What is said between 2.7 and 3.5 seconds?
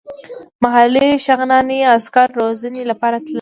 لپاره تلل.